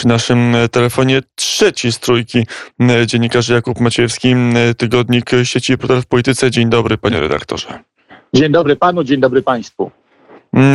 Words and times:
przy 0.00 0.08
naszym 0.08 0.56
telefonie 0.70 1.20
trzeci 1.34 1.92
z 1.92 1.98
trójki 1.98 2.46
dziennikarze 3.06 3.54
Jakub 3.54 3.80
Maciejewski, 3.80 4.34
tygodnik 4.76 5.30
sieci 5.44 5.78
Portal 5.78 6.02
w 6.02 6.06
Polityce. 6.06 6.50
Dzień 6.50 6.70
dobry, 6.70 6.98
panie 6.98 7.20
redaktorze. 7.20 7.78
Dzień 8.34 8.52
dobry 8.52 8.76
panu, 8.76 9.04
dzień 9.04 9.20
dobry 9.20 9.42
państwu. 9.42 9.90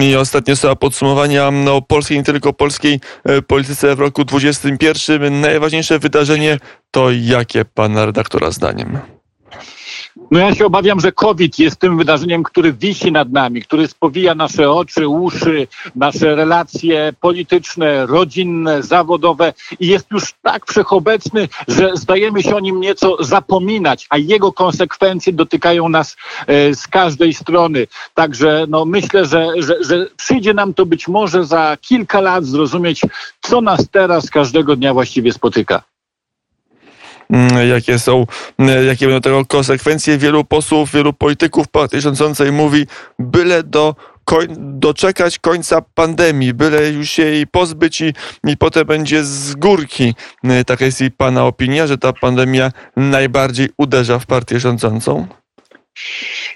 I 0.01 0.15
ostatnie 0.15 0.55
słowa 0.55 0.75
podsumowania 0.75 1.47
o 1.47 1.51
no, 1.51 1.81
polskiej, 1.81 2.17
nie 2.17 2.23
tylko 2.23 2.53
polskiej 2.53 2.99
polityce 3.47 3.95
w 3.95 3.99
roku 3.99 4.25
2021. 4.25 5.41
Najważniejsze 5.41 5.99
wydarzenie 5.99 6.57
to 6.91 7.11
jakie 7.11 7.65
pana 7.65 8.05
redaktora 8.05 8.51
zdaniem? 8.51 8.99
No 10.31 10.39
ja 10.39 10.55
się 10.55 10.65
obawiam, 10.65 10.99
że 10.99 11.11
COVID 11.11 11.59
jest 11.59 11.79
tym 11.79 11.97
wydarzeniem, 11.97 12.43
który 12.43 12.73
wisi 12.73 13.11
nad 13.11 13.31
nami, 13.31 13.61
który 13.61 13.87
spowija 13.87 14.35
nasze 14.35 14.71
oczy, 14.71 15.07
uszy, 15.07 15.67
nasze 15.95 16.35
relacje 16.35 17.13
polityczne, 17.21 18.05
rodzinne, 18.05 18.83
zawodowe 18.83 19.53
i 19.79 19.87
jest 19.87 20.11
już 20.11 20.33
tak 20.41 20.65
wszechobecny, 20.65 21.47
że 21.67 21.91
zdajemy 21.93 22.43
się 22.43 22.55
o 22.55 22.59
nim 22.59 22.79
nieco 22.79 23.23
zapominać, 23.23 24.07
a 24.09 24.17
jego 24.17 24.53
konsekwencje 24.53 25.33
dotykają 25.33 25.89
nas 25.89 26.15
e, 26.47 26.75
z 26.75 26.87
każdej 26.87 27.33
strony. 27.33 27.87
Także 28.13 28.65
no, 28.69 28.85
myślę, 28.85 29.25
że, 29.25 29.47
że, 29.57 29.83
że 29.83 30.07
przyjdzie 30.17 30.53
nam 30.53 30.73
to 30.73 30.85
być 30.85 31.07
może 31.07 31.45
za 31.45 31.77
kilka 31.81 32.21
lat 32.21 32.45
zrozumieć, 32.45 33.01
co 33.41 33.61
nas 33.61 33.89
teraz 33.91 34.29
każdego 34.29 34.75
dnia 34.75 34.93
właściwie 34.93 35.33
spotyka. 35.33 35.94
Mm, 37.29 37.69
jakie 37.69 37.99
są, 37.99 38.25
mm, 38.59 38.85
jakie 38.85 39.05
będą 39.05 39.21
tego 39.21 39.45
konsekwencje. 39.45 40.17
Wielu 40.17 40.43
posłów, 40.43 40.91
wielu 40.91 41.13
polityków 41.13 41.67
partii 41.67 42.01
rządzącej 42.01 42.51
mówi, 42.51 42.87
byle 43.19 43.63
do 43.63 43.95
koń, 44.25 44.47
doczekać 44.59 45.39
końca 45.39 45.81
pandemii, 45.81 46.53
byle 46.53 46.89
już 46.89 47.09
się 47.09 47.23
jej 47.23 47.47
pozbyć 47.47 48.01
i, 48.01 48.13
i 48.47 48.57
potem 48.57 48.87
będzie 48.87 49.23
z 49.23 49.55
górki. 49.55 50.15
Mm, 50.43 50.65
taka 50.65 50.85
jest 50.85 51.01
i 51.01 51.11
Pana 51.11 51.45
opinia, 51.45 51.87
że 51.87 51.97
ta 51.97 52.13
pandemia 52.13 52.71
najbardziej 52.95 53.69
uderza 53.77 54.19
w 54.19 54.25
partię 54.25 54.59
rządzącą? 54.59 55.27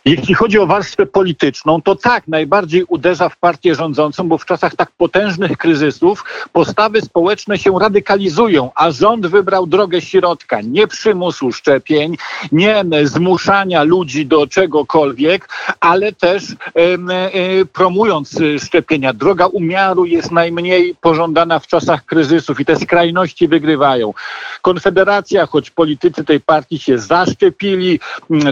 Jeśli 0.05 0.33
chodzi 0.33 0.59
o 0.59 0.67
warstwę 0.67 1.05
polityczną, 1.05 1.81
to 1.81 1.95
tak, 1.95 2.27
najbardziej 2.27 2.83
uderza 2.83 3.29
w 3.29 3.37
partię 3.37 3.75
rządzącą, 3.75 4.29
bo 4.29 4.37
w 4.37 4.45
czasach 4.45 4.75
tak 4.75 4.91
potężnych 4.91 5.57
kryzysów 5.57 6.23
postawy 6.53 7.01
społeczne 7.01 7.57
się 7.57 7.79
radykalizują, 7.79 8.71
a 8.75 8.91
rząd 8.91 9.27
wybrał 9.27 9.67
drogę 9.67 10.01
środka, 10.01 10.61
nie 10.61 10.87
przymusu 10.87 11.51
szczepień, 11.51 12.17
nie 12.51 12.83
zmuszania 13.03 13.83
ludzi 13.83 14.25
do 14.25 14.47
czegokolwiek, 14.47 15.49
ale 15.79 16.13
też 16.13 16.43
e, 16.75 17.65
promując 17.65 18.39
szczepienia. 18.59 19.13
Droga 19.13 19.45
umiaru 19.45 20.05
jest 20.05 20.31
najmniej 20.31 20.95
pożądana 21.01 21.59
w 21.59 21.67
czasach 21.67 22.05
kryzysów 22.05 22.59
i 22.59 22.65
te 22.65 22.75
skrajności 22.75 23.47
wygrywają. 23.47 24.13
Konfederacja, 24.61 25.45
choć 25.45 25.69
politycy 25.69 26.23
tej 26.23 26.41
partii 26.41 26.79
się 26.79 26.99
zaszczepili, 26.99 27.99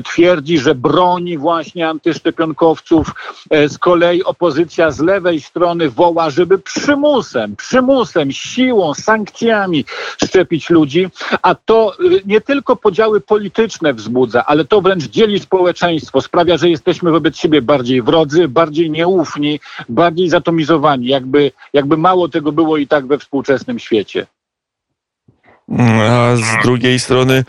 twierdzi, 0.03 0.57
że 0.57 0.75
broni 0.77 1.37
właśnie 1.37 1.89
antyszczepionkowców. 1.89 3.11
E, 3.49 3.69
z 3.69 3.77
kolei 3.77 4.23
opozycja 4.23 4.91
z 4.91 4.99
lewej 4.99 5.41
strony 5.41 5.89
woła, 5.89 6.29
żeby 6.29 6.57
przymusem, 6.57 7.55
przymusem, 7.55 8.31
siłą, 8.31 8.93
sankcjami 8.93 9.85
szczepić 10.23 10.69
ludzi, 10.69 11.07
a 11.41 11.55
to 11.55 11.93
y, 11.99 12.21
nie 12.25 12.41
tylko 12.41 12.75
podziały 12.75 13.21
polityczne 13.21 13.93
wzbudza, 13.93 14.45
ale 14.45 14.65
to 14.65 14.81
wręcz 14.81 15.03
dzieli 15.03 15.39
społeczeństwo, 15.39 16.21
sprawia, 16.21 16.57
że 16.57 16.69
jesteśmy 16.69 17.11
wobec 17.11 17.37
siebie 17.37 17.61
bardziej 17.61 18.01
wrodzy, 18.01 18.47
bardziej 18.47 18.91
nieufni, 18.91 19.59
bardziej 19.89 20.29
zatomizowani, 20.29 21.07
jakby, 21.07 21.51
jakby 21.73 21.97
mało 21.97 22.29
tego 22.29 22.51
było 22.51 22.77
i 22.77 22.87
tak 22.87 23.07
we 23.07 23.17
współczesnym 23.17 23.79
świecie. 23.79 24.27
A 26.09 26.35
z 26.35 26.63
drugiej 26.63 26.99
strony 26.99 27.43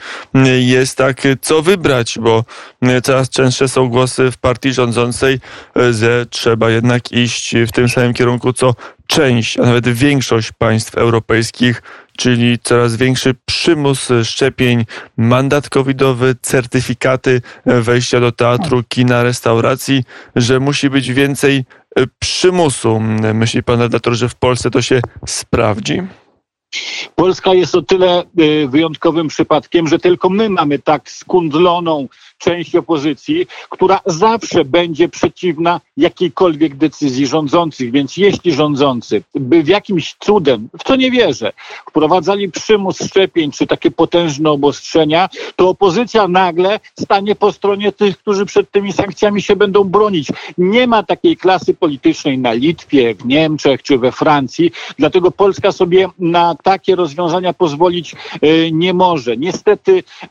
jest 0.61 0.97
tak, 0.97 1.23
co 1.41 1.63
wybrać, 1.63 2.19
bo 2.21 2.45
coraz 3.03 3.31
częstsze 3.31 3.69
są 3.69 3.89
głosy 3.89 4.31
w 4.31 4.37
partii 4.37 4.73
rządzącej, 4.73 5.41
że 5.91 6.27
trzeba 6.31 6.71
jednak 6.71 7.13
iść 7.13 7.55
w 7.69 7.73
tym 7.73 7.89
samym 7.89 8.15
kierunku, 8.15 8.53
co 8.53 8.75
część, 9.07 9.59
a 9.59 9.63
nawet 9.63 9.89
większość 9.89 10.53
państw 10.53 10.95
europejskich, 10.95 11.83
czyli 12.17 12.59
coraz 12.59 12.97
większy 12.97 13.35
przymus 13.45 14.09
szczepień, 14.25 14.85
mandat 15.17 15.69
covidowy, 15.69 16.37
certyfikaty 16.43 17.43
wejścia 17.67 18.21
do 18.21 18.33
teatru, 18.33 18.83
kina, 18.89 19.23
restauracji, 19.23 20.05
że 20.37 20.61
musi 20.61 20.91
być 20.91 21.13
więcej 21.13 21.65
przymusu. 22.19 23.01
Myśli 23.35 23.63
pan 23.63 23.81
redaktor, 23.81 24.15
że 24.15 24.29
w 24.29 24.35
Polsce 24.35 24.71
to 24.71 24.83
się 24.83 25.01
sprawdzi? 25.27 26.03
Polska 27.15 27.55
jest 27.55 27.75
o 27.75 27.83
tyle 27.83 28.25
y, 28.41 28.69
wyjątkowym 28.69 29.29
przypadkiem, 29.29 29.89
że 29.89 29.99
tylko 29.99 30.29
my 30.29 30.51
mamy 30.51 30.79
tak 30.79 31.11
skundloną 31.11 32.09
część 32.39 32.77
opozycji, 32.77 33.47
która 33.71 34.01
zawsze 34.07 34.65
będzie 34.65 35.09
przeciwna 35.09 35.81
jakiejkolwiek 35.97 36.77
decyzji 36.77 37.27
rządzących. 37.27 37.91
Więc 37.91 38.17
jeśli 38.17 38.53
rządzący 38.53 39.23
by 39.35 39.63
w 39.63 39.69
jakimś 39.69 40.15
cudem, 40.21 40.69
w 40.79 40.85
to 40.85 40.97
nie 40.97 41.11
wierzę, 41.11 41.53
wprowadzali 41.91 42.51
przymus 42.51 42.99
szczepień 42.99 43.51
czy 43.51 43.67
takie 43.67 43.91
potężne 43.91 44.51
obostrzenia, 44.51 45.29
to 45.57 45.69
opozycja 45.69 46.29
nagle 46.29 46.81
stanie 47.01 47.35
po 47.35 47.53
stronie 47.53 47.93
tych, 47.93 48.19
którzy 48.19 48.47
przed 48.47 48.71
tymi 48.71 48.93
sankcjami 48.93 49.43
się 49.43 49.57
będą 49.57 49.85
bronić. 49.85 50.29
Nie 50.59 50.87
ma 50.87 51.03
takiej 51.03 51.37
klasy 51.37 51.75
politycznej 51.75 52.39
na 52.39 52.53
Litwie, 52.53 53.15
w 53.15 53.27
Niemczech 53.27 53.83
czy 53.83 53.99
we 53.99 54.13
Francji, 54.13 54.71
dlatego 54.99 55.31
Polska 55.31 55.73
sobie 55.73 56.09
na 56.19 56.55
takie 56.63 56.97
rozwiązania 56.97 57.53
pozwolić 57.53 58.15
e, 58.15 58.73
nie 58.73 58.95
może. 58.95 59.37
Niestety 59.37 60.03
e, 60.23 60.27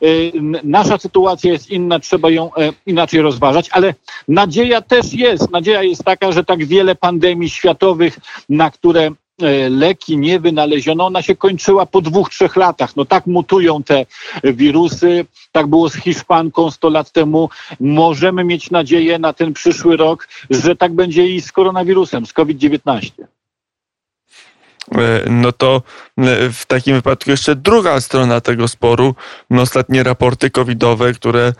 nasza 0.64 0.98
sytuacja 0.98 1.52
jest 1.52 1.70
inna, 1.70 2.00
trzeba 2.00 2.30
ją 2.30 2.54
e, 2.54 2.72
inaczej 2.86 3.20
rozważać, 3.20 3.68
ale 3.72 3.94
nadzieja 4.28 4.82
też 4.82 5.14
jest. 5.14 5.50
Nadzieja 5.50 5.82
jest 5.82 6.04
taka, 6.04 6.32
że 6.32 6.44
tak 6.44 6.64
wiele 6.64 6.94
pandemii 6.94 7.50
światowych, 7.50 8.18
na 8.48 8.70
które 8.70 9.10
leki 9.70 10.18
nie 10.18 10.40
wynaleziono, 10.40 11.06
ona 11.06 11.22
się 11.22 11.36
kończyła 11.36 11.86
po 11.86 12.00
dwóch, 12.00 12.30
trzech 12.30 12.56
latach. 12.56 12.96
No 12.96 13.04
tak 13.04 13.26
mutują 13.26 13.82
te 13.82 14.06
wirusy, 14.44 15.26
tak 15.52 15.66
było 15.66 15.88
z 15.88 15.94
Hiszpanką 15.94 16.70
100 16.70 16.88
lat 16.88 17.12
temu. 17.12 17.48
Możemy 17.80 18.44
mieć 18.44 18.70
nadzieję 18.70 19.18
na 19.18 19.32
ten 19.32 19.52
przyszły 19.52 19.96
rok, 19.96 20.28
że 20.50 20.76
tak 20.76 20.92
będzie 20.92 21.28
i 21.28 21.40
z 21.40 21.52
koronawirusem, 21.52 22.26
z 22.26 22.32
COVID-19. 22.32 23.10
E, 24.94 25.30
no 25.30 25.52
to 25.52 25.82
e, 26.18 26.52
w 26.52 26.66
takim 26.66 26.94
wypadku 26.94 27.30
jeszcze 27.30 27.56
druga 27.56 28.00
strona 28.00 28.40
tego 28.40 28.68
sporu, 28.68 29.14
no 29.50 29.62
ostatnie 29.62 30.02
raporty 30.02 30.50
covidowe, 30.50 31.12
które 31.12 31.52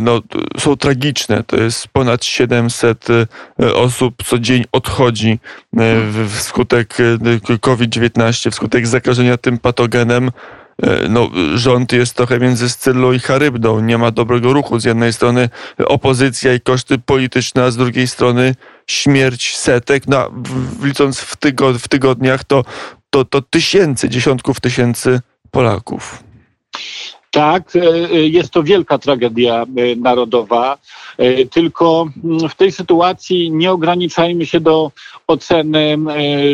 no, 0.00 0.22
są 0.58 0.76
tragiczne. 0.76 1.44
To 1.46 1.56
jest 1.56 1.88
ponad 1.88 2.24
700 2.24 3.06
e, 3.10 3.74
osób 3.74 4.14
co 4.26 4.38
dzień 4.38 4.64
odchodzi 4.72 5.38
wskutek 6.28 6.96
COVID-19, 7.60 8.50
wskutek 8.50 8.86
zakażenia 8.86 9.36
tym 9.36 9.58
patogenem. 9.58 10.30
No, 11.08 11.30
rząd 11.54 11.92
jest 11.92 12.16
trochę 12.16 12.38
między 12.38 12.68
Scyllą 12.68 13.12
i 13.12 13.18
Charybdą. 13.18 13.80
Nie 13.80 13.98
ma 13.98 14.10
dobrego 14.10 14.52
ruchu. 14.52 14.80
Z 14.80 14.84
jednej 14.84 15.12
strony 15.12 15.48
opozycja 15.86 16.54
i 16.54 16.60
koszty 16.60 16.98
polityczne, 16.98 17.64
a 17.64 17.70
z 17.70 17.76
drugiej 17.76 18.08
strony 18.08 18.54
śmierć 18.90 19.56
setek. 19.56 20.08
No, 20.08 20.30
licząc 20.82 21.20
w, 21.20 21.36
tygod 21.36 21.76
w 21.76 21.88
tygodniach, 21.88 22.44
to, 22.44 22.64
to, 23.10 23.24
to 23.24 23.42
tysięcy, 23.42 24.08
dziesiątków 24.08 24.60
tysięcy 24.60 25.20
Polaków. 25.50 26.22
Tak, 27.30 27.76
e, 27.76 27.80
e, 27.80 28.28
jest 28.28 28.50
to 28.50 28.62
wielka 28.62 28.98
tragedia 28.98 29.62
e, 29.62 29.96
narodowa, 29.96 30.78
tylko 31.50 32.08
mm, 32.24 32.48
w 32.48 32.54
tej 32.54 32.72
sytuacji 32.72 33.50
nie 33.50 33.72
ograniczajmy 33.72 34.46
się 34.46 34.60
do 34.60 34.92
oceny 35.26 35.98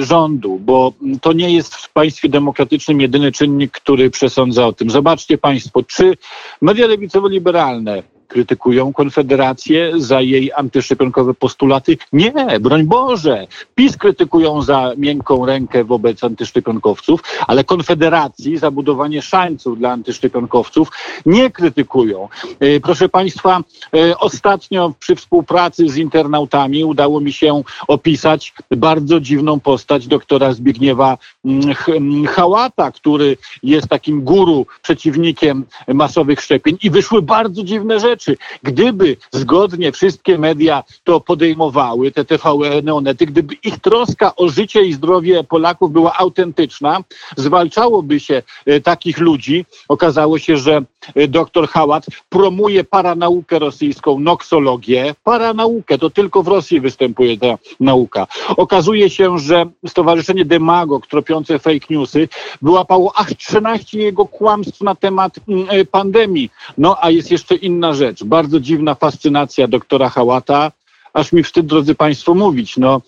rządu, 0.00 0.59
bo 0.59 0.93
to 1.21 1.33
nie 1.33 1.55
jest 1.55 1.75
w 1.75 1.93
państwie 1.93 2.28
demokratycznym 2.28 3.00
jedyny 3.00 3.33
czynnik, 3.33 3.73
który 3.73 4.11
przesądza 4.11 4.67
o 4.67 4.73
tym. 4.73 4.91
Zobaczcie 4.91 5.38
Państwo, 5.38 5.82
czy 5.82 6.17
media 6.61 6.87
lewicowo-liberalne 6.87 8.03
krytykują 8.29 8.93
Konfederację 8.93 9.93
za 9.97 10.21
jej 10.21 10.53
antyszczepionkowe 10.53 11.35
postulaty. 11.35 11.97
Nie, 12.12 12.32
broń 12.61 12.85
Boże. 12.85 13.47
PiS 13.75 13.97
krytykują 13.97 14.62
za 14.62 14.93
miękką 14.97 15.47
rękę 15.47 15.85
wobec 15.85 16.25
antyszczepionkowców, 16.25 17.21
ale 17.47 17.65
Konfederacji 17.65 18.59
za 18.59 18.71
budowanie 18.71 19.23
szańców 19.23 19.79
dla 19.79 19.93
antyszczepionkowców 19.93 20.88
nie 21.26 21.50
krytykują. 21.50 22.29
E, 22.61 22.81
proszę 22.81 23.09
Państwa, 23.09 23.61
e, 23.94 24.19
ostatnio 24.19 24.94
przy 24.99 25.17
współpracy 25.17 25.88
z 25.88 25.97
internautami 25.97 26.85
udało 26.85 27.20
mi 27.20 27.32
się 27.32 27.62
opisać 27.88 28.55
bardzo 28.70 29.20
dziwną 29.20 29.61
postać 29.61 30.06
doktora 30.06 30.53
Zbigniewa 30.53 31.19
mm, 31.44 32.27
Hałata, 32.27 32.93
który 32.93 33.37
jest 33.62 33.88
takim 33.88 34.25
guru, 34.25 34.67
przeciwnikiem 34.82 35.65
masowych 35.88 36.41
szczepień 36.41 36.79
i 36.82 36.91
wyszły 36.91 37.23
bardzo 37.23 37.62
dziwne 37.62 38.00
rzeczy. 38.00 38.13
Gdyby 38.62 39.16
zgodnie 39.32 39.93
wszystkie 39.93 40.38
media 40.38 40.84
to 41.05 41.20
podejmowały, 41.20 42.12
te 42.12 42.25
TVN, 42.25 42.88
Onety, 42.88 43.26
gdyby 43.26 43.55
ich 43.55 43.78
troska 43.78 44.37
o 44.37 44.49
życie 44.49 44.84
i 44.84 44.93
zdrowie 44.93 45.44
Polaków 45.44 45.93
była 45.93 46.16
autentyczna, 46.16 47.00
zwalczałoby 47.37 48.20
się 48.20 48.43
e, 48.66 48.81
takich 48.81 49.19
ludzi. 49.19 49.64
Okazało 49.88 50.38
się, 50.38 50.56
że 50.56 50.82
e, 51.14 51.28
dr 51.28 51.69
Hałat 51.69 52.06
promuje 52.28 52.84
paranaukę 52.84 53.58
rosyjską, 53.58 54.20
noksologię. 54.20 55.14
Paranaukę, 55.25 55.99
to 55.99 56.10
tylko 56.10 56.43
w 56.43 56.49
Rosji 56.49 56.81
występuje 56.81 57.38
ta 57.38 57.58
nauka. 57.81 58.26
Okazuje 58.56 59.10
się, 59.10 59.38
że 59.38 59.67
Stowarzyszenie 59.87 60.44
Demago, 60.44 61.00
tropiące 61.10 61.58
fake 61.58 61.87
newsy, 61.90 62.28
wyłapało 62.62 63.12
aż 63.17 63.37
13 63.37 63.99
jego 63.99 64.26
kłamstw 64.26 64.81
na 64.81 64.94
temat 64.94 65.34
mm, 65.49 65.67
e, 65.70 65.84
pandemii. 65.84 66.50
No 66.78 66.96
a 67.00 67.10
jest 67.10 67.31
jeszcze 67.31 67.55
inna 67.55 67.94
rzecz. 67.94 68.04
Bardzo 68.25 68.61
dziwna 68.61 68.95
fascynacja 68.95 69.69
doktora 69.69 70.09
Hałata 70.09 70.73
aż 71.15 71.33
mi 71.33 71.43
wstyd, 71.43 71.67
drodzy 71.67 71.95
Państwo, 71.95 72.35
mówić. 72.35 72.77
No, 72.77 73.01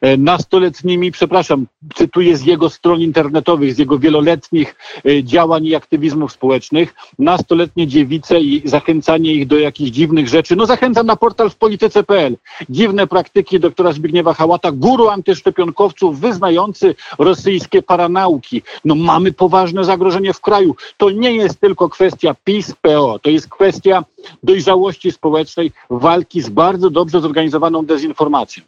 e, 0.00 0.16
nastoletnimi, 0.16 1.12
przepraszam, 1.12 1.66
cytuję 1.94 2.36
z 2.36 2.44
jego 2.44 2.70
stron 2.70 3.00
internetowych, 3.00 3.74
z 3.74 3.78
jego 3.78 3.98
wieloletnich 3.98 4.76
e, 5.08 5.24
działań 5.24 5.66
i 5.66 5.74
aktywizmów 5.74 6.32
społecznych, 6.32 6.94
nastoletnie 7.18 7.86
dziewice 7.86 8.40
i 8.40 8.62
zachęcanie 8.64 9.32
ich 9.32 9.46
do 9.46 9.58
jakichś 9.58 9.90
dziwnych 9.90 10.28
rzeczy. 10.28 10.56
No 10.56 10.66
zachęcam 10.66 11.06
na 11.06 11.16
portal 11.16 11.50
w 11.50 11.56
polityce.pl. 11.56 12.36
Dziwne 12.70 13.06
praktyki 13.06 13.60
doktora 13.60 13.92
Zbigniewa 13.92 14.34
Hałata, 14.34 14.72
guru 14.72 15.08
antyszczepionkowców, 15.08 16.20
wyznający 16.20 16.94
rosyjskie 17.18 17.82
paranauki. 17.82 18.62
No 18.84 18.94
mamy 18.94 19.32
poważne 19.32 19.84
zagrożenie 19.84 20.32
w 20.32 20.40
kraju. 20.40 20.76
To 20.96 21.10
nie 21.10 21.32
jest 21.32 21.60
tylko 21.60 21.88
kwestia 21.88 22.34
PiS-PO, 22.44 23.18
to 23.18 23.30
jest 23.30 23.48
kwestia 23.48 24.04
dojrzałości 24.42 25.12
społecznej, 25.12 25.72
walki 25.90 26.42
z 26.42 26.48
bardzo 26.48 26.90
dobrze 26.90 27.20
zorganizowaną 27.20 27.86
dezinformacją. 27.86 28.62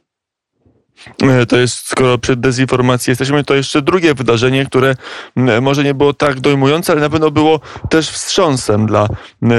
E, 1.23 1.47
to 1.47 1.57
jest, 1.57 1.89
skoro 1.89 2.19
przed 2.19 2.41
dezinformacją 2.41 3.11
jesteśmy, 3.11 3.45
to 3.45 3.55
jeszcze 3.55 3.83
drugie 3.83 4.15
wydarzenie, 4.15 4.67
które 4.67 4.95
może 5.63 5.85
nie 5.85 5.95
było 5.95 6.15
tak 6.15 6.41
dojmujące, 6.41 6.93
ale 6.93 7.01
na 7.01 7.11
pewno 7.11 7.31
było 7.31 7.61
też 7.91 8.11
wstrząsem 8.11 8.87
dla 8.87 9.09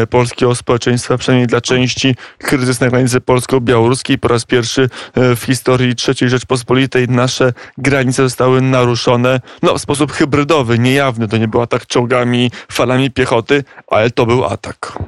polskiego 0.10 0.56
społeczeństwa, 0.56 1.18
przynajmniej 1.18 1.48
dla 1.48 1.62
części 1.62 2.16
kryzys 2.38 2.80
na 2.80 2.90
granicy 2.90 3.22
polsko-białoruskiej. 3.22 4.18
Po 4.18 4.28
raz 4.28 4.46
pierwszy 4.46 4.90
e, 5.14 5.36
w 5.36 5.44
historii 5.44 5.96
III 6.08 6.30
Rzeczpospolitej 6.30 7.08
nasze 7.08 7.54
granice 7.78 8.24
zostały 8.24 8.62
naruszone 8.62 9.42
no, 9.64 9.78
w 9.78 9.82
sposób 9.82 10.12
hybrydowy, 10.12 10.80
niejawny. 10.80 11.28
To 11.28 11.38
nie 11.38 11.48
był 11.48 11.62
atak 11.62 11.88
czołgami, 11.88 12.52
falami 12.72 13.12
piechoty, 13.12 13.64
ale 13.88 14.12
to 14.12 14.26
był 14.26 14.46
atak. 14.46 15.00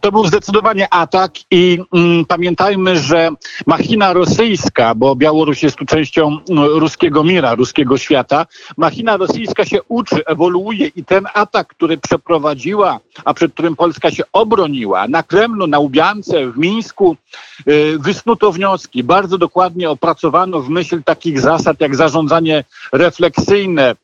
To 0.00 0.12
był 0.12 0.26
zdecydowanie 0.26 0.94
atak 0.94 1.32
i 1.50 1.78
mm, 1.92 2.24
pamiętajmy, 2.24 2.96
że 2.98 3.30
machina 3.66 4.12
rosyjska, 4.12 4.94
bo 4.94 5.16
Białoruś 5.16 5.62
jest 5.62 5.76
tu 5.76 5.86
częścią 5.86 6.38
no, 6.48 6.68
ruskiego 6.68 7.24
mira, 7.24 7.54
ruskiego 7.54 7.98
świata, 7.98 8.46
machina 8.76 9.16
rosyjska 9.16 9.64
się 9.64 9.82
uczy, 9.88 10.24
ewoluuje 10.26 10.86
i 10.96 11.04
ten 11.04 11.26
atak, 11.34 11.68
który 11.68 11.98
przeprowadziła, 11.98 13.00
a 13.24 13.34
przed 13.34 13.52
którym 13.52 13.76
Polska 13.76 14.10
się 14.10 14.22
obroniła, 14.32 15.08
na 15.08 15.22
Kremlu, 15.22 15.66
na 15.66 15.78
Ubiance, 15.78 16.50
w 16.50 16.58
Mińsku, 16.58 17.16
yy, 17.66 17.98
wysnuto 17.98 18.52
wnioski. 18.52 19.04
Bardzo 19.04 19.38
dokładnie 19.38 19.90
opracowano 19.90 20.60
w 20.60 20.68
myśl 20.68 21.02
takich 21.02 21.40
zasad 21.40 21.80
jak 21.80 21.96
zarządzanie 21.96 22.64
refleksyjne, 22.92 23.94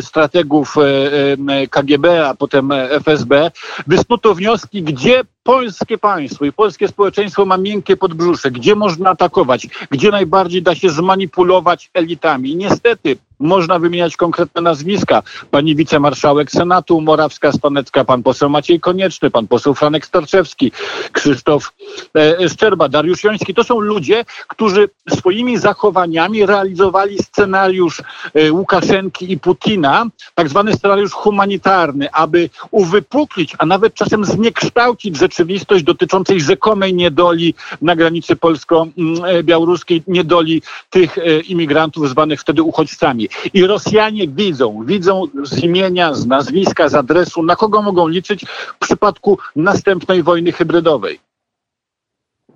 strategów 0.00 0.74
e, 0.78 1.66
KGB, 1.66 2.26
a 2.26 2.34
potem 2.34 2.72
FSB, 2.90 3.50
wysnuto 3.86 4.34
wnioski, 4.34 4.82
gdzie 4.82 5.24
polskie 5.46 5.98
państwo 5.98 6.44
i 6.44 6.52
polskie 6.52 6.88
społeczeństwo 6.88 7.44
ma 7.44 7.56
miękkie 7.56 7.96
podbrzusze, 7.96 8.50
gdzie 8.50 8.74
można 8.74 9.10
atakować, 9.10 9.68
gdzie 9.90 10.10
najbardziej 10.10 10.62
da 10.62 10.74
się 10.74 10.90
zmanipulować 10.90 11.90
elitami. 11.94 12.50
I 12.50 12.56
niestety 12.56 13.16
można 13.38 13.78
wymieniać 13.78 14.16
konkretne 14.16 14.62
nazwiska. 14.62 15.22
Pani 15.50 15.76
wicemarszałek 15.76 16.50
Senatu 16.50 17.00
Morawska-Stanecka, 17.00 18.04
pan 18.04 18.22
poseł 18.22 18.50
Maciej 18.50 18.80
Konieczny, 18.80 19.30
pan 19.30 19.46
poseł 19.46 19.74
Franek 19.74 20.06
Starczewski, 20.06 20.72
Krzysztof 21.12 21.72
e, 22.16 22.48
Szczerba, 22.48 22.88
Dariusz 22.88 23.24
Joński. 23.24 23.54
To 23.54 23.64
są 23.64 23.80
ludzie, 23.80 24.24
którzy 24.48 24.88
swoimi 25.10 25.58
zachowaniami 25.58 26.46
realizowali 26.46 27.18
scenariusz 27.18 28.02
e, 28.34 28.52
Łukaszenki 28.52 29.32
i 29.32 29.38
Putina, 29.38 30.06
tak 30.34 30.48
zwany 30.48 30.74
scenariusz 30.74 31.12
humanitarny, 31.12 32.12
aby 32.12 32.50
uwypuklić, 32.70 33.54
a 33.58 33.66
nawet 33.66 33.94
czasem 33.94 34.24
zniekształcić 34.24 35.16
rzeczywistość 35.16 35.35
dotyczącej 35.82 36.40
rzekomej 36.40 36.94
niedoli 36.94 37.54
na 37.82 37.96
granicy 37.96 38.36
polsko-białoruskiej, 38.36 40.02
niedoli 40.06 40.62
tych 40.90 41.18
e, 41.18 41.40
imigrantów 41.40 42.08
zwanych 42.08 42.40
wtedy 42.40 42.62
uchodźcami. 42.62 43.28
I 43.54 43.66
Rosjanie 43.66 44.28
widzą, 44.28 44.84
widzą 44.84 45.24
z 45.44 45.58
imienia, 45.62 46.14
z 46.14 46.26
nazwiska, 46.26 46.88
z 46.88 46.94
adresu, 46.94 47.42
na 47.42 47.56
kogo 47.56 47.82
mogą 47.82 48.08
liczyć 48.08 48.44
w 48.46 48.78
przypadku 48.78 49.38
następnej 49.56 50.22
wojny 50.22 50.52
hybrydowej. 50.52 51.18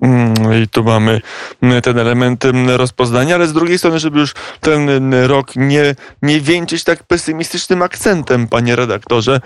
Mm, 0.03 0.63
I 0.63 0.69
tu 0.69 0.85
mamy 0.85 1.21
mm, 1.63 1.83
ten 1.83 1.99
element 1.99 2.45
mm, 2.45 2.71
rozpoznania, 2.71 3.35
ale 3.35 3.47
z 3.47 3.53
drugiej 3.53 3.79
strony, 3.79 3.99
żeby 3.99 4.21
już 4.21 4.35
ten 4.61 5.15
rok 5.15 5.57
nie, 5.57 5.95
nie 6.23 6.41
wieńczyć 6.41 6.85
tak 6.85 7.03
pesymistycznym 7.03 7.83
akcentem, 7.83 8.49
panie 8.49 8.77
redaktorze, 8.77 9.41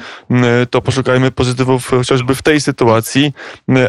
to 0.70 0.82
poszukajmy 0.82 1.30
pozytywów 1.30 1.88
chociażby 1.88 2.34
w 2.34 2.42
tej 2.42 2.60
sytuacji. 2.60 3.32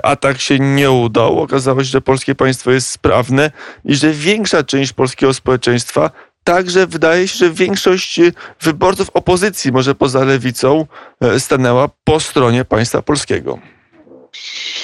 A 0.03 0.15
tak 0.15 0.41
się 0.41 0.59
nie 0.59 0.91
udał. 0.91 1.39
Okazało 1.39 1.83
się, 1.83 1.89
że 1.89 2.01
polskie 2.01 2.35
państwo 2.35 2.71
jest 2.71 2.89
sprawne 2.89 3.51
i 3.85 3.95
że 3.95 4.11
większa 4.11 4.63
część 4.63 4.93
polskiego 4.93 5.33
społeczeństwa 5.33 6.09
Także 6.45 6.87
wydaje 6.87 7.27
się, 7.27 7.37
że 7.37 7.51
większość 7.51 8.19
wyborców 8.61 9.09
opozycji, 9.13 9.71
może 9.71 9.95
poza 9.95 10.23
lewicą, 10.23 10.85
e, 11.21 11.39
stanęła 11.39 11.89
po 12.03 12.19
stronie 12.19 12.65
państwa 12.65 13.01
polskiego. 13.01 13.59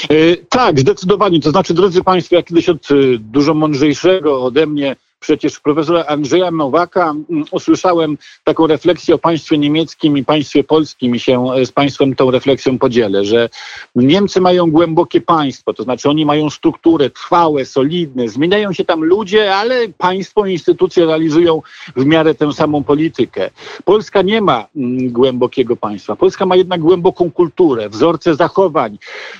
E, 0.09 0.37
tak, 0.49 0.79
zdecydowanie. 0.79 1.39
To 1.39 1.51
znaczy, 1.51 1.73
drodzy 1.73 2.03
Państwo, 2.03 2.35
ja 2.35 2.43
kiedyś 2.43 2.69
od 2.69 2.91
e, 2.91 2.95
dużo 3.19 3.53
mądrzejszego 3.53 4.43
ode 4.43 4.67
mnie 4.67 4.95
przecież 5.21 5.59
profesora 5.59 6.05
Andrzeja 6.05 6.51
Nowaka 6.51 7.09
mm, 7.09 7.45
usłyszałem 7.51 8.17
taką 8.43 8.67
refleksję 8.67 9.15
o 9.15 9.17
państwie 9.17 9.57
niemieckim 9.57 10.17
i 10.17 10.25
państwie 10.25 10.63
polskim 10.63 11.15
i 11.15 11.19
się 11.19 11.53
e, 11.53 11.65
z 11.65 11.71
państwem 11.71 12.15
tą 12.15 12.31
refleksją 12.31 12.79
podzielę, 12.79 13.25
że 13.25 13.49
Niemcy 13.95 14.41
mają 14.41 14.71
głębokie 14.71 15.21
państwo, 15.21 15.73
to 15.73 15.83
znaczy 15.83 16.09
oni 16.09 16.25
mają 16.25 16.49
strukturę 16.49 17.09
trwałe, 17.09 17.65
solidne, 17.65 18.29
zmieniają 18.29 18.73
się 18.73 18.85
tam 18.85 19.03
ludzie, 19.03 19.55
ale 19.55 19.87
państwo 19.97 20.45
i 20.45 20.51
instytucje 20.51 21.05
realizują 21.05 21.61
w 21.95 22.05
miarę 22.05 22.35
tę 22.35 22.53
samą 22.53 22.83
politykę. 22.83 23.49
Polska 23.85 24.21
nie 24.21 24.41
ma 24.41 24.67
mm, 24.75 25.11
głębokiego 25.11 25.75
państwa. 25.75 26.15
Polska 26.15 26.45
ma 26.45 26.55
jednak 26.55 26.81
głęboką 26.81 27.31
kulturę, 27.31 27.89
wzorce 27.89 28.35
zachowań, 28.35 28.97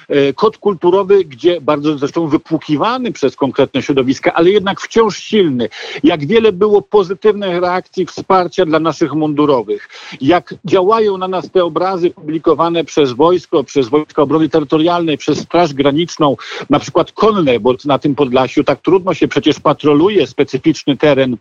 e, 0.10 0.34
kod 0.34 0.58
kulturowy, 0.58 1.26
gdzie 1.26 1.62
bardzo 1.62 1.98
zresztą 1.98 2.28
wypłukiwany 2.28 3.12
przez 3.12 3.36
konkretne 3.36 3.82
środowiska, 3.82 4.34
ale 4.34 4.50
jednak 4.50 4.82
wciąż 4.82 5.18
silny 5.18 5.71
jak 6.04 6.25
wiele 6.25 6.51
było 6.51 6.82
pozytywnych 6.82 7.62
reakcji 7.62 8.06
wsparcia 8.06 8.66
dla 8.66 8.80
naszych 8.80 9.13
mundurowych, 9.13 9.90
jak 10.22 10.56
działają 10.66 11.18
na 11.18 11.28
nas 11.28 11.51
te 11.51 11.63
obrazy 11.63 12.10
publikowane 12.10 12.84
przez 12.84 13.12
wojsko, 13.12 13.63
przez 13.63 13.90
Wojska 13.90 14.22
Obrony 14.22 14.50
Terytorialnej, 14.50 15.18
przez 15.18 15.40
Straż 15.40 15.74
Graniczną, 15.74 16.36
na 16.70 16.80
przykład 16.80 17.12
konne, 17.12 17.60
bo 17.60 17.75
na 17.86 18.00
tym 18.00 18.16
Podlasiu 18.16 18.63
tak 18.63 18.82
trudno 18.82 19.13
się 19.13 19.28
przecież 19.28 19.60
patroluje 19.60 20.28
specyficzny 20.28 20.98
teren, 20.98 21.38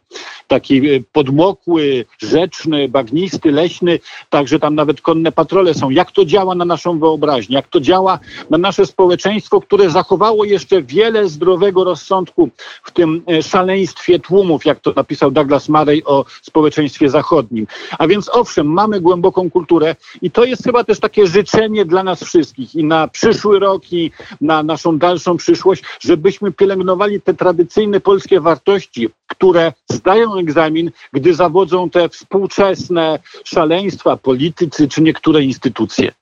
taki 0.49 0.91
e, 0.91 1.01
podmokły, 1.13 2.05
rzeczny, 2.23 2.89
bagnisty, 2.89 3.53
leśny, 3.53 3.99
także 4.31 4.59
tam 4.59 4.75
nawet 4.75 5.01
konne 5.01 5.33
patrole 5.33 5.75
są. 5.75 5.91
Jak 5.91 6.13
to 6.13 6.25
działa 6.25 6.55
na 6.55 6.65
naszą 6.65 6.99
wyobraźnię, 6.99 7.57
jak 7.57 7.69
to 7.69 7.81
działa 7.81 8.19
na 8.51 8.59
nasze 8.59 8.87
społeczeństwo, 8.87 9.61
które 9.61 9.91
zachowało 9.91 10.45
jeszcze 10.45 10.83
wiele 10.83 11.29
zdrowego 11.29 11.85
rozsądku 11.85 12.51
w 12.85 12.91
tym 12.91 13.23
e, 13.29 13.43
szaleństwie 13.43 14.20
tłumów, 14.21 14.65
jak 14.65 14.81
to 14.81 14.93
napisał 14.97 15.31
Douglas 15.31 15.69
Murray 15.69 16.03
o 16.05 16.25
społeczeństwie 16.43 17.11
zachodnim. 17.11 17.67
A 17.99 18.07
więc 18.07 18.31
owszem, 18.33 18.67
mamy 18.67 19.01
głęboką 19.01 19.51
kulturę 19.51 19.97
i 20.23 20.31
to 20.31 20.45
jest 20.45 20.65
chyba 20.65 20.85
też 20.85 21.01
takie 21.01 21.27
życzenie 21.27 21.85
dla 21.85 22.03
nas 22.03 22.25
wszystkich 22.25 22.75
i 22.75 22.85
na 22.85 23.09
przyszły 23.09 23.59
rok 23.59 23.93
i 23.93 24.11
na 24.41 24.63
naszą 24.63 24.99
dalszą 24.99 25.37
przyszłość, 25.37 25.83
żebyśmy 26.01 26.53
pielęgnowali 26.53 27.21
te 27.21 27.35
tradycyjne 27.35 28.01
polskie 28.01 28.41
wartości, 28.41 29.09
które 29.27 29.73
zdają 29.91 30.39
egzamin, 30.39 30.91
gdy 31.13 31.35
zawodzą 31.35 31.91
te 31.91 32.09
współczesne 32.09 33.19
szaleństwa 33.45 34.17
politycy 34.17 34.89
czy 34.89 35.03
niektóre 35.03 35.43
instytucje. 35.43 36.13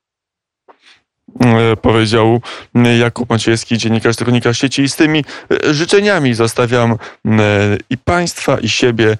Powiedział 1.82 2.40
Jakub 2.98 3.30
Maciejewski, 3.30 3.78
dziennikarz 3.78 4.16
Tygodnika 4.16 4.54
Sieci. 4.54 4.82
I 4.82 4.88
z 4.88 4.96
tymi 4.96 5.24
życzeniami 5.70 6.34
zostawiam 6.34 6.96
i 7.90 7.98
Państwa, 7.98 8.58
i 8.60 8.68
siebie, 8.68 9.16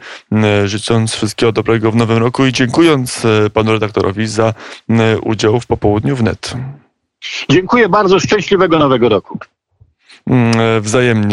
życząc 0.65 1.15
wszystkiego 1.15 1.53
dobrego 1.53 1.91
w 1.91 1.97
nowym 1.97 2.19
roku 2.19 2.47
i 2.47 2.53
dziękując 2.53 3.23
panu 3.55 3.73
redaktorowi 3.73 4.27
za 4.27 4.55
udział 5.23 5.61
w 5.61 5.67
popołudniu 5.67 6.17
wnet. 6.17 6.55
Dziękuję 7.49 7.88
bardzo, 7.88 8.21
szczęśliwego 8.21 8.79
nowego 8.79 9.09
roku. 9.09 9.38
Wzajemnie. 10.81 11.27